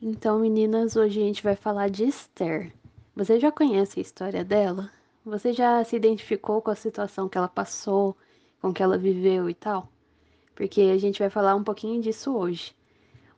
[0.00, 2.72] Então, meninas, hoje a gente vai falar de Esther.
[3.16, 4.92] Você já conhece a história dela?
[5.24, 8.16] Você já se identificou com a situação que ela passou,
[8.62, 9.88] com que ela viveu e tal?
[10.54, 12.76] Porque a gente vai falar um pouquinho disso hoje.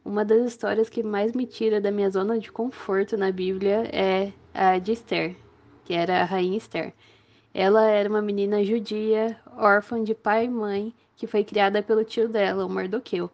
[0.05, 4.31] Uma das histórias que mais me tira da minha zona de conforto na Bíblia é
[4.53, 5.35] a de Esther,
[5.87, 6.93] que era a rainha Esther.
[7.55, 12.29] Ela era uma menina judia, órfã de pai e mãe, que foi criada pelo tio
[12.29, 13.31] dela, o Mardoqueu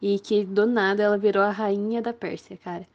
[0.00, 2.86] e que do nada ela virou a rainha da Pérsia, cara.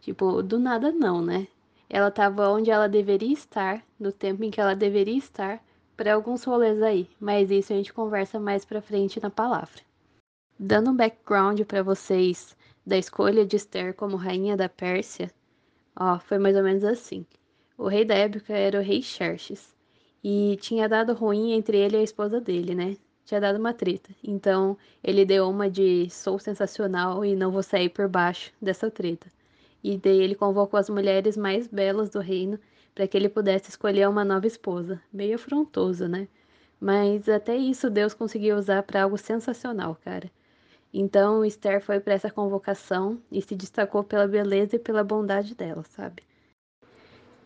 [0.00, 1.48] Tipo, do nada não, né?
[1.90, 5.62] Ela tava onde ela deveria estar, no tempo em que ela deveria estar,
[5.96, 9.82] para alguns rolês aí, mas isso a gente conversa mais pra frente na palavra.
[10.58, 15.30] Dando um background para vocês da escolha de Esther como rainha da Pérsia,
[15.96, 17.26] ó, foi mais ou menos assim.
[17.76, 19.74] O rei da época era o rei Xerxes,
[20.22, 22.96] e tinha dado ruim entre ele e a esposa dele, né?
[23.28, 24.08] Tinha dado uma treta.
[24.24, 29.26] Então ele deu uma de sou sensacional e não vou sair por baixo dessa treta.
[29.84, 32.58] E daí ele convocou as mulheres mais belas do reino
[32.94, 35.00] para que ele pudesse escolher uma nova esposa.
[35.12, 36.26] Meio afrontoso, né?
[36.80, 40.30] Mas até isso Deus conseguiu usar para algo sensacional, cara.
[40.92, 45.84] Então Esther foi para essa convocação e se destacou pela beleza e pela bondade dela,
[45.84, 46.22] sabe?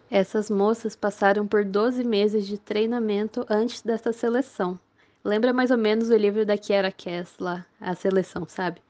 [0.08, 4.78] Essas moças passaram por 12 meses de treinamento antes dessa seleção,
[5.24, 8.80] Lembra mais ou menos o livro da Kiera Cass lá, a seleção, sabe?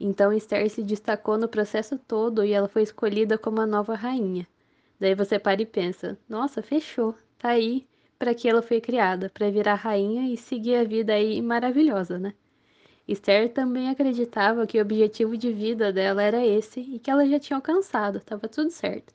[0.00, 4.46] Então Esther se destacou no processo todo e ela foi escolhida como a nova rainha.
[4.98, 7.86] Daí você para e pensa: nossa, fechou, tá aí
[8.18, 12.34] para que ela foi criada, para virar rainha e seguir a vida aí maravilhosa, né?
[13.06, 17.38] Esther também acreditava que o objetivo de vida dela era esse e que ela já
[17.38, 19.14] tinha alcançado, estava tudo certo.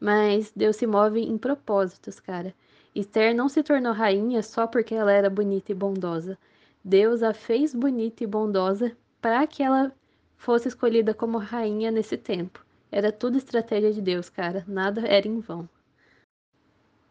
[0.00, 2.54] Mas Deus se move em propósitos, cara.
[2.94, 6.36] Esther não se tornou rainha só porque ela era bonita e bondosa.
[6.84, 9.92] Deus a fez bonita e bondosa para que ela
[10.36, 12.64] fosse escolhida como rainha nesse tempo.
[12.90, 14.64] Era tudo estratégia de Deus, cara.
[14.66, 15.68] Nada era em vão.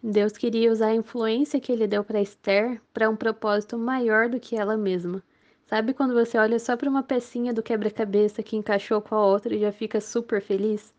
[0.01, 4.39] Deus queria usar a influência que ele deu para Esther para um propósito maior do
[4.39, 5.23] que ela mesma.
[5.67, 9.53] Sabe quando você olha só para uma pecinha do quebra-cabeça que encaixou com a outra
[9.53, 10.93] e já fica super feliz?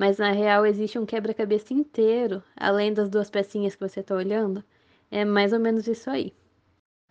[0.00, 4.64] Mas na real existe um quebra-cabeça inteiro, além das duas pecinhas que você está olhando.
[5.10, 6.32] É mais ou menos isso aí.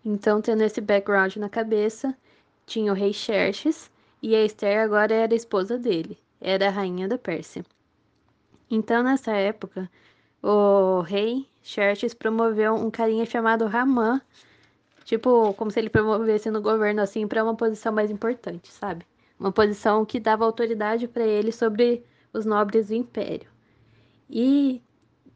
[0.03, 2.17] Então, tendo esse background na cabeça,
[2.65, 3.91] tinha o rei Xerxes
[4.23, 7.63] e a Esther agora era a esposa dele, era a rainha da Pérsia.
[8.71, 9.87] Então, nessa época,
[10.41, 14.19] o rei Xerxes promoveu um carinha chamado Ramã,
[15.05, 19.05] tipo, como se ele promovesse no governo assim para uma posição mais importante, sabe?
[19.39, 22.03] Uma posição que dava autoridade para ele sobre
[22.33, 23.49] os nobres do império.
[24.29, 24.81] E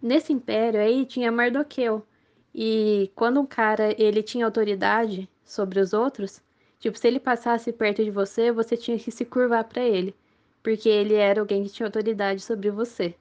[0.01, 2.05] nesse império aí tinha Mardoqueu.
[2.53, 6.41] E quando um cara ele tinha autoridade sobre os outros,
[6.79, 10.15] tipo, se ele passasse perto de você, você tinha que se curvar para ele,
[10.61, 13.15] porque ele era alguém que tinha autoridade sobre você.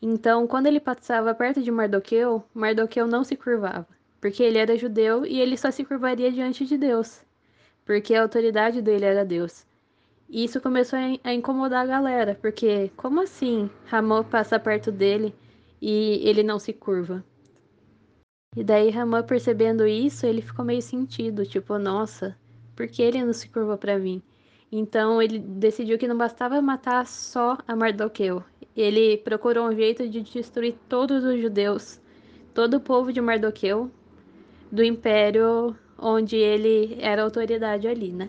[0.00, 3.88] Então, quando ele passava perto de Mardoqueu, Mardoqueu não se curvava,
[4.20, 7.22] porque ele era judeu e ele só se curvaria diante de Deus,
[7.84, 9.66] porque a autoridade dele era Deus.
[10.28, 15.34] E isso começou a incomodar a galera, porque como assim Ramon passa perto dele
[15.80, 17.24] e ele não se curva?
[18.56, 22.36] E daí Ramon percebendo isso, ele ficou meio sentido, tipo, nossa,
[22.74, 24.22] por que ele não se curva para mim?
[24.72, 28.42] Então ele decidiu que não bastava matar só a Mardoqueu.
[28.76, 32.00] Ele procurou um jeito de destruir todos os judeus,
[32.52, 33.90] todo o povo de Mardoqueu,
[34.70, 38.28] do império onde ele era autoridade ali, né?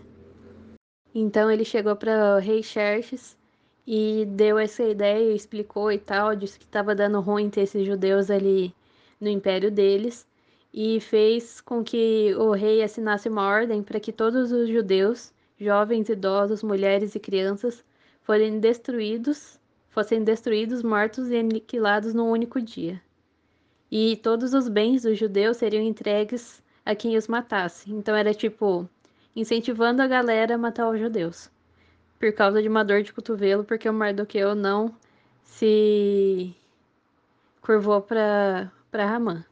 [1.18, 3.38] Então ele chegou para rei Xerxes
[3.86, 8.30] e deu essa ideia, explicou e tal, disse que estava dando ruim ter esses judeus
[8.30, 8.74] ali
[9.18, 10.26] no império deles
[10.74, 16.10] e fez com que o rei assinasse uma ordem para que todos os judeus, jovens,
[16.10, 17.82] idosos, mulheres e crianças,
[18.20, 23.00] fossem destruídos, fossem destruídos, mortos e aniquilados num único dia.
[23.90, 27.90] E todos os bens dos judeus seriam entregues a quem os matasse.
[27.90, 28.86] Então era tipo
[29.36, 31.50] incentivando a galera a matar os judeus,
[32.18, 34.92] por causa de uma dor de cotovelo, porque o Mardoqueu não
[35.44, 36.56] se
[37.60, 39.44] curvou para Ramã.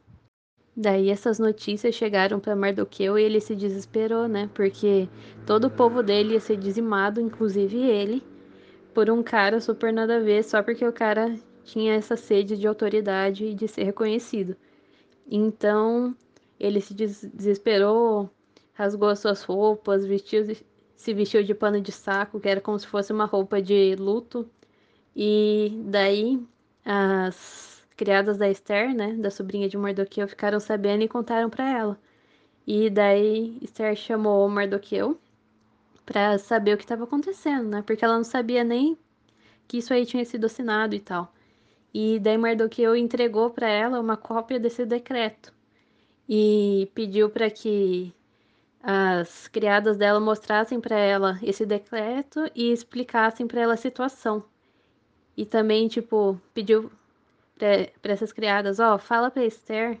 [0.75, 4.49] Daí essas notícias chegaram para Mardoqueu e ele se desesperou, né?
[4.53, 5.07] Porque
[5.45, 8.21] todo o povo dele ia ser dizimado, inclusive ele,
[8.93, 11.33] por um cara super nada a ver, só porque o cara
[11.63, 14.55] tinha essa sede de autoridade e de ser reconhecido.
[15.29, 16.15] Então
[16.59, 18.29] ele se desesperou,
[18.75, 20.45] rasgou as suas roupas, vestiu,
[20.95, 24.49] se vestiu de pano de saco, que era como se fosse uma roupa de luto.
[25.15, 26.45] E daí
[26.85, 31.99] as criadas da Esther, né, da sobrinha de Mardoqueu, ficaram sabendo e contaram para ela.
[32.67, 35.19] E daí Esther chamou Mardoqueu
[36.05, 37.81] para saber o que estava acontecendo, né?
[37.81, 38.97] Porque ela não sabia nem
[39.67, 41.33] que isso aí tinha sido assinado e tal.
[41.93, 45.53] E daí Mardoqueu entregou para ela uma cópia desse decreto
[46.27, 48.13] e pediu para que
[48.87, 54.43] as criadas dela mostrassem para ela esse decreto e explicassem para ela a situação.
[55.35, 56.91] E também, tipo, pediu
[57.57, 59.99] para essas criadas, ó, fala para Esther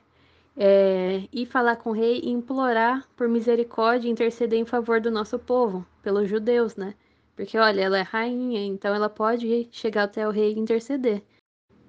[0.55, 5.09] é, ir falar com o rei e implorar por misericórdia e interceder em favor do
[5.09, 6.93] nosso povo, pelos judeus, né?
[7.35, 11.23] Porque, olha, ela é rainha, então ela pode chegar até o rei e interceder.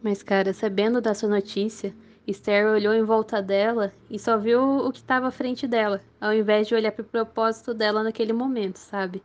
[0.03, 1.95] Mas, cara, sabendo dessa notícia,
[2.27, 6.35] Esther olhou em volta dela e só viu o que estava à frente dela, ao
[6.35, 9.23] invés de olhar para o propósito dela naquele momento, sabe?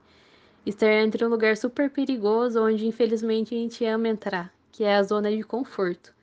[0.64, 4.96] Esther entra em um lugar super perigoso onde infelizmente a gente ama entrar, que é
[4.96, 6.14] a zona de conforto.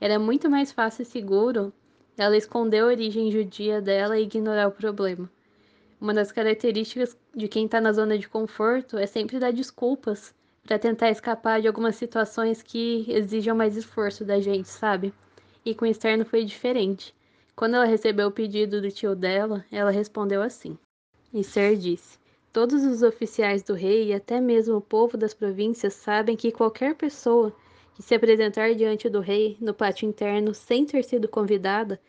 [0.00, 1.72] Era muito mais fácil e seguro
[2.16, 5.28] ela esconder a origem judia dela e ignorar o problema.
[6.00, 10.78] Uma das características de quem está na zona de conforto é sempre dar desculpas para
[10.78, 15.12] tentar escapar de algumas situações que exijam mais esforço da gente, sabe?
[15.70, 17.14] E com o externo foi diferente.
[17.54, 20.76] Quando ela recebeu o pedido do tio dela, ela respondeu assim.
[21.32, 22.18] Esther disse:
[22.52, 26.96] Todos os oficiais do rei e até mesmo o povo das províncias sabem que qualquer
[26.96, 27.54] pessoa
[27.94, 32.00] que se apresentar diante do rei no pátio interno sem ter sido convidada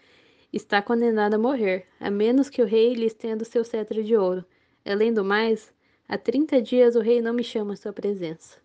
[0.51, 4.17] está condenada a morrer, a menos que o rei lhe estenda o seu cetro de
[4.17, 4.43] ouro.
[4.83, 5.71] Além do mais,
[6.09, 8.57] há 30 dias o rei não me chama à sua presença.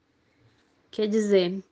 [0.90, 1.62] Quer dizer,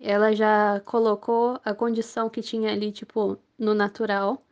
[0.00, 4.42] ela já colocou a condição que tinha ali, tipo, no natural,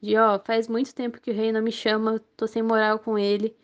[0.00, 3.18] de ó, faz muito tempo que o rei não me chama, tô sem moral com
[3.18, 3.56] ele,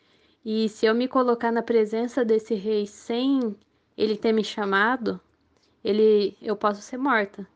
[0.44, 3.56] e se eu me colocar na presença desse rei sem
[3.96, 5.20] ele ter me chamado,
[5.82, 7.46] ele eu posso ser morta.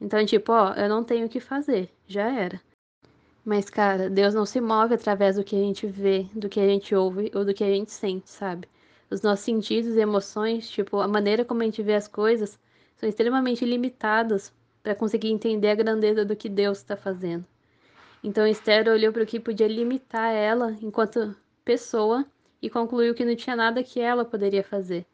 [0.00, 2.60] Então, tipo, ó, eu não tenho o que fazer, já era.
[3.44, 6.66] Mas, cara, Deus não se move através do que a gente vê, do que a
[6.66, 8.68] gente ouve ou do que a gente sente, sabe?
[9.08, 12.58] Os nossos sentidos e emoções, tipo, a maneira como a gente vê as coisas,
[12.96, 14.52] são extremamente limitadas
[14.82, 17.44] para conseguir entender a grandeza do que Deus está fazendo.
[18.22, 22.26] Então Esther olhou para o que podia limitar ela enquanto pessoa
[22.60, 25.06] e concluiu que não tinha nada que ela poderia fazer.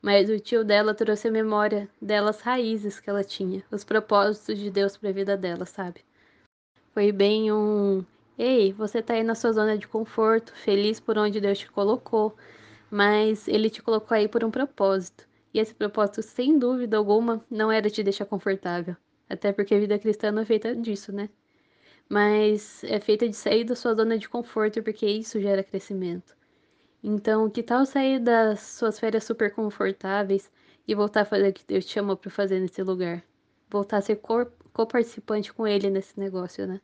[0.00, 4.70] Mas o tio dela trouxe a memória delas raízes que ela tinha, os propósitos de
[4.70, 6.04] Deus para a vida dela, sabe?
[6.92, 8.04] Foi bem um
[8.38, 12.34] Ei, você tá aí na sua zona de conforto, feliz por onde Deus te colocou,
[12.90, 15.24] mas ele te colocou aí por um propósito.
[15.54, 18.96] E esse propósito, sem dúvida alguma, não era te deixar confortável.
[19.28, 21.28] Até porque a vida cristã não é feita disso, né?
[22.08, 26.36] Mas é feita de sair da sua zona de conforto, porque isso gera crescimento.
[27.02, 30.50] Então, que tal sair das suas férias super confortáveis
[30.86, 33.22] e voltar a fazer o que Deus te chamou para fazer nesse lugar?
[33.68, 34.20] Voltar a ser
[34.72, 36.80] co-participante com ele nesse negócio, né?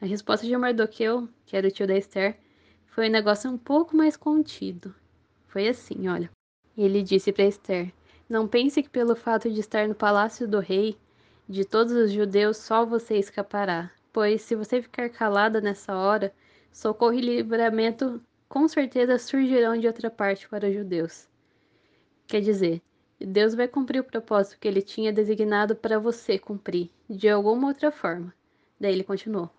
[0.00, 2.38] A resposta de Mardoqueu, que era o tio da Esther,
[2.86, 4.94] foi um negócio um pouco mais contido.
[5.46, 6.33] Foi assim, olha.
[6.76, 7.92] Ele disse para Esther:
[8.28, 10.96] Não pense que pelo fato de estar no palácio do rei,
[11.48, 13.90] de todos os judeus, só você escapará.
[14.12, 16.32] Pois se você ficar calada nessa hora,
[16.72, 21.28] socorro e livramento com certeza surgirão de outra parte para os judeus.
[22.26, 22.80] Quer dizer,
[23.18, 27.90] Deus vai cumprir o propósito que ele tinha designado para você cumprir, de alguma outra
[27.90, 28.34] forma.
[28.78, 29.50] Daí ele continuou: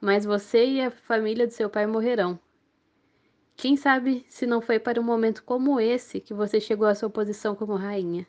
[0.00, 2.38] Mas você e a família de seu pai morrerão.
[3.56, 7.10] Quem sabe se não foi para um momento como esse que você chegou à sua
[7.10, 8.26] posição como rainha?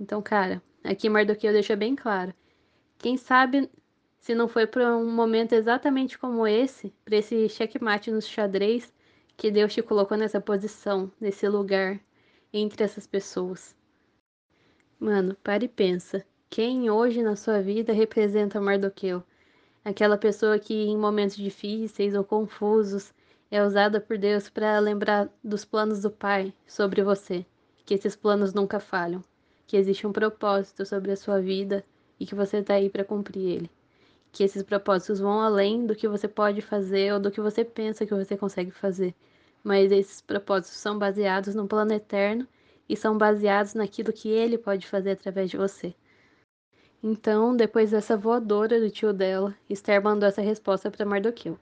[0.00, 2.34] Então, cara, aqui Mardoqueu deixa bem claro.
[2.98, 3.70] Quem sabe
[4.18, 8.92] se não foi para um momento exatamente como esse, para esse checkmate no xadrez,
[9.36, 12.00] que Deus te colocou nessa posição, nesse lugar,
[12.52, 13.76] entre essas pessoas.
[14.98, 16.26] Mano, para e pensa.
[16.50, 19.22] Quem hoje na sua vida representa Mardoqueu?
[19.84, 23.14] Aquela pessoa que em momentos difíceis ou confusos
[23.50, 27.46] é usada por Deus para lembrar dos planos do Pai sobre você,
[27.86, 29.24] que esses planos nunca falham,
[29.66, 31.84] que existe um propósito sobre a sua vida
[32.20, 33.70] e que você está aí para cumprir ele.
[34.30, 38.04] Que esses propósitos vão além do que você pode fazer ou do que você pensa
[38.04, 39.14] que você consegue fazer,
[39.64, 42.46] mas esses propósitos são baseados no plano eterno
[42.88, 45.94] e são baseados naquilo que ele pode fazer através de você.
[47.02, 51.58] Então, depois dessa voadora do tio dela, Esther mandou essa resposta para Mardoqueu.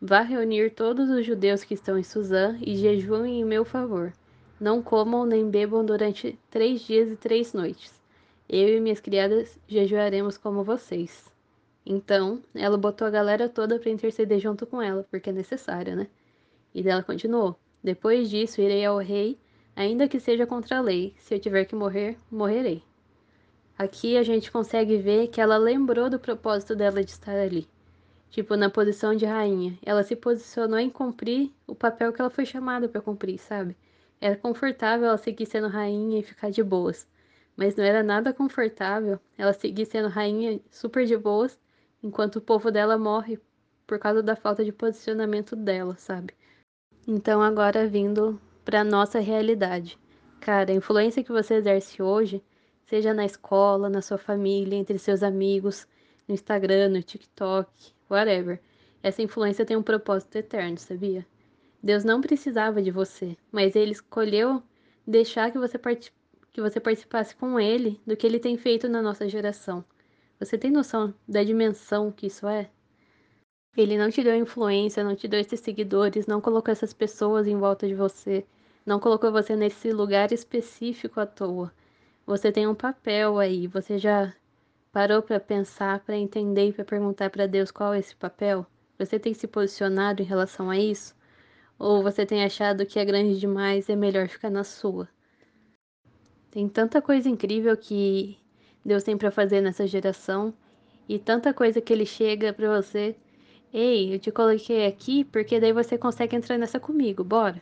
[0.00, 4.12] Vá reunir todos os judeus que estão em Suzã e jejuem em meu favor.
[4.60, 7.98] Não comam nem bebam durante três dias e três noites.
[8.46, 11.32] Eu e minhas criadas jejuaremos como vocês.
[11.84, 16.08] Então, ela botou a galera toda para interceder junto com ela, porque é necessário, né?
[16.74, 19.38] E dela continuou: Depois disso, irei ao rei,
[19.74, 21.14] ainda que seja contra a lei.
[21.16, 22.82] Se eu tiver que morrer, morrerei.
[23.78, 27.66] Aqui a gente consegue ver que ela lembrou do propósito dela de estar ali
[28.30, 29.78] tipo, na posição de rainha.
[29.82, 33.76] Ela se posicionou em cumprir o papel que ela foi chamada para cumprir, sabe?
[34.20, 37.06] Era confortável ela seguir sendo rainha e ficar de boas.
[37.56, 41.58] mas não era nada confortável ela seguir sendo rainha super de boas,
[42.02, 43.40] enquanto o povo dela morre
[43.86, 46.34] por causa da falta de posicionamento dela, sabe?
[47.06, 49.98] Então, agora vindo para nossa realidade.
[50.40, 52.42] Cara, a influência que você exerce hoje,
[52.86, 55.86] seja na escola, na sua família, entre seus amigos,
[56.28, 58.60] no Instagram, no TikTok, whatever,
[59.02, 61.26] essa influência tem um propósito eterno, sabia?
[61.82, 64.62] Deus não precisava de você, mas ele escolheu
[65.06, 66.12] deixar que você, part...
[66.52, 69.84] que você participasse com ele do que ele tem feito na nossa geração.
[70.40, 72.68] Você tem noção da dimensão que isso é?
[73.76, 77.56] Ele não te deu influência, não te deu esses seguidores, não colocou essas pessoas em
[77.56, 78.44] volta de você,
[78.84, 81.72] não colocou você nesse lugar específico à toa.
[82.26, 84.34] Você tem um papel aí, você já
[84.96, 88.64] parou para pensar, para entender e para perguntar para Deus qual é esse papel?
[88.98, 91.14] Você tem se posicionado em relação a isso?
[91.78, 95.06] Ou você tem achado que é grande demais e é melhor ficar na sua?
[96.50, 98.38] Tem tanta coisa incrível que
[98.82, 100.54] Deus tem para fazer nessa geração
[101.06, 103.14] e tanta coisa que ele chega para você.
[103.74, 107.60] Ei, eu te coloquei aqui porque daí você consegue entrar nessa comigo, bora?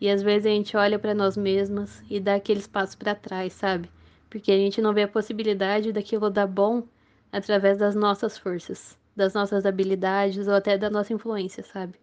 [0.00, 3.52] E às vezes a gente olha para nós mesmas e dá aqueles passos para trás,
[3.52, 3.90] sabe?
[4.30, 6.84] Porque a gente não vê a possibilidade daquilo dar bom
[7.32, 11.98] através das nossas forças, das nossas habilidades ou até da nossa influência, sabe?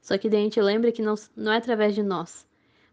[0.00, 2.46] Só que daí a gente lembra que não, não é através de nós,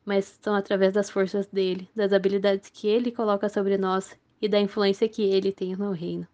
[0.06, 4.60] mas são através das forças dele, das habilidades que ele coloca sobre nós e da
[4.60, 6.28] influência que ele tem no reino.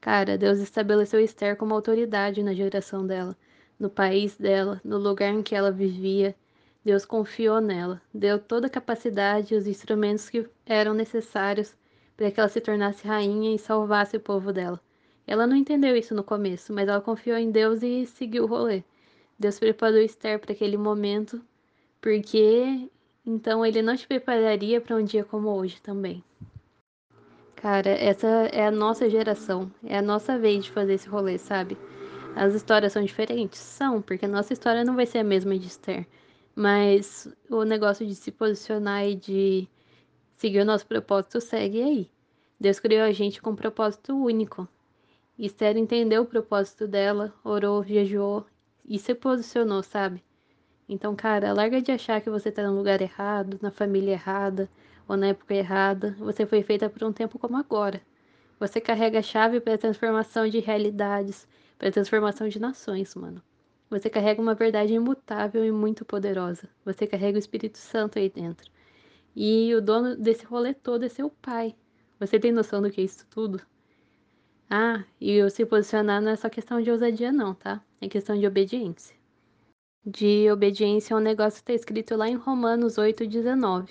[0.00, 3.34] Cara, Deus estabeleceu Esther como autoridade na geração dela,
[3.78, 6.36] no país dela, no lugar em que ela vivia.
[6.84, 11.74] Deus confiou nela, deu toda a capacidade e os instrumentos que eram necessários
[12.16, 14.80] para que ela se tornasse rainha e salvasse o povo dela.
[15.26, 18.84] Ela não entendeu isso no começo, mas ela confiou em Deus e seguiu o rolê.
[19.38, 21.42] Deus preparou Esther para aquele momento,
[22.00, 22.90] porque
[23.26, 26.22] então ele não te prepararia para um dia como hoje também.
[27.56, 31.78] Cara, essa é a nossa geração, é a nossa vez de fazer esse rolê, sabe?
[32.36, 33.58] As histórias são diferentes?
[33.58, 36.06] São, porque a nossa história não vai ser a mesma de Esther.
[36.54, 39.68] Mas o negócio de se posicionar e de
[40.36, 42.10] seguir o nosso propósito segue aí.
[42.60, 44.68] Deus criou a gente com um propósito único.
[45.38, 48.46] Esther entendeu o propósito dela, orou, jejuou
[48.84, 50.22] e se posicionou, sabe?
[50.88, 54.68] Então, cara, larga de achar que você tá no lugar errado, na família errada
[55.08, 56.14] ou na época errada.
[56.18, 58.00] Você foi feita por um tempo como agora.
[58.60, 63.42] Você carrega a chave para a transformação de realidades, para a transformação de nações, mano.
[63.90, 66.68] Você carrega uma verdade imutável e muito poderosa.
[66.84, 68.70] Você carrega o Espírito Santo aí dentro.
[69.36, 71.74] E o dono desse rolê todo é seu pai.
[72.18, 73.60] Você tem noção do que é isso tudo?
[74.70, 77.84] Ah, e o se posicionar não é só questão de ousadia, não, tá?
[78.00, 79.14] É questão de obediência.
[80.04, 83.90] De obediência é um negócio que está escrito lá em Romanos 8,19.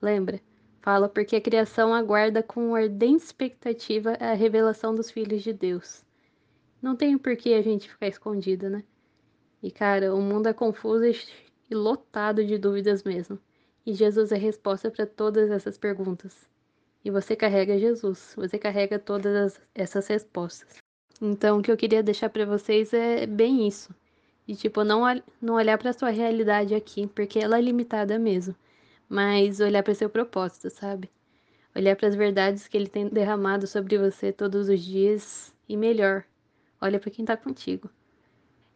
[0.00, 0.40] Lembra?
[0.80, 6.04] Fala porque a criação aguarda com ardente expectativa a revelação dos filhos de Deus.
[6.82, 8.84] Não tem por que a gente ficar escondido, né?
[9.64, 13.38] E cara, o mundo é confuso e lotado de dúvidas mesmo.
[13.86, 16.46] E Jesus é a resposta para todas essas perguntas.
[17.02, 20.76] E você carrega Jesus, você carrega todas essas respostas.
[21.18, 23.94] Então, o que eu queria deixar para vocês é bem isso.
[24.46, 25.00] E tipo, não,
[25.40, 28.54] não olhar para sua realidade aqui, porque ela é limitada mesmo,
[29.08, 31.10] mas olhar para seu propósito, sabe?
[31.74, 36.22] Olhar para as verdades que ele tem derramado sobre você todos os dias e melhor,
[36.82, 37.88] olha para quem tá contigo.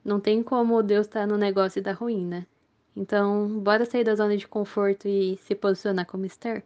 [0.04, 2.46] Não tem como Deus estar tá no negócio e dar ruim, né?
[2.96, 6.64] Então, bora sair da zona de conforto e se posicionar como Esther?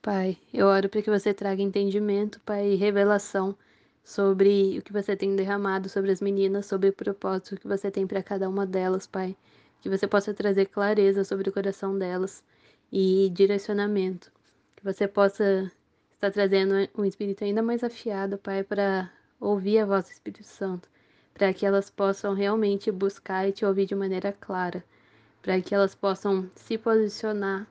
[0.00, 3.56] Pai, eu oro para que você traga entendimento, Pai, e revelação
[4.04, 8.06] sobre o que você tem derramado sobre as meninas, sobre o propósito que você tem
[8.06, 9.36] para cada uma delas, Pai.
[9.80, 12.44] Que você possa trazer clareza sobre o coração delas
[12.92, 14.30] e direcionamento.
[14.76, 15.70] Que você possa
[16.12, 20.88] estar trazendo um espírito ainda mais afiado, Pai, para ouvir a voz do Espírito Santo,
[21.34, 24.84] para que elas possam realmente buscar e te ouvir de maneira clara,
[25.42, 27.66] para que elas possam se posicionar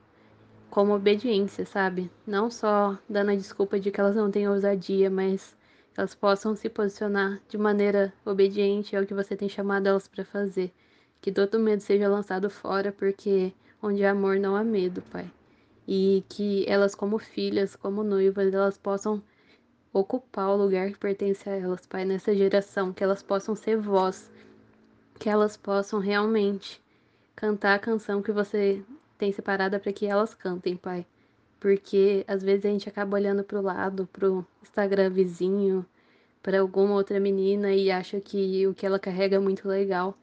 [0.70, 2.12] como obediência, sabe?
[2.28, 5.56] Não só dando a desculpa de que elas não têm ousadia, mas
[5.96, 10.72] elas possam se posicionar de maneira obediente ao que você tem chamado elas para fazer.
[11.22, 15.32] Que todo medo seja lançado fora, porque onde há amor não há medo, Pai.
[15.88, 19.22] E que elas, como filhas, como noivas, elas possam
[19.94, 24.32] ocupar o lugar que pertence a elas, Pai, nessa geração, que elas possam ser voz,
[25.20, 26.82] que elas possam realmente
[27.36, 28.84] cantar a canção que você
[29.18, 31.06] tem separada para que elas cantem, Pai
[31.64, 35.86] porque às vezes a gente acaba olhando para o lado, para o Instagram vizinho,
[36.42, 40.14] para alguma outra menina e acha que o que ela carrega é muito legal,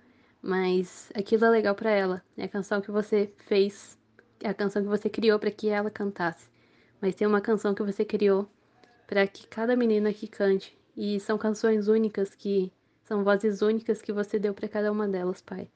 [0.43, 2.23] mas aquilo é legal para ela.
[2.37, 3.97] É a canção que você fez,
[4.39, 6.47] é a canção que você criou para que ela cantasse.
[7.01, 8.47] mas tem uma canção que você criou
[9.11, 10.79] para que cada menina aqui cante.
[10.97, 15.43] E são canções únicas que são vozes únicas que você deu para cada uma delas,
[15.43, 15.69] Pai.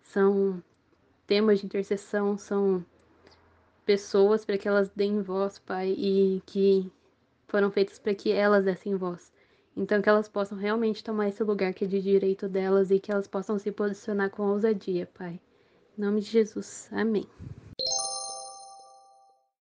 [0.00, 0.62] São
[1.26, 2.84] temas de intercessão, são
[3.84, 6.88] pessoas para que elas deem voz, Pai, e que
[7.48, 9.32] foram feitas para que elas dessem voz.
[9.76, 13.10] Então, que elas possam realmente tomar esse lugar que é de direito delas e que
[13.10, 15.40] elas possam se posicionar com ousadia, Pai.
[15.96, 16.88] Em nome de Jesus.
[16.92, 17.26] Amém.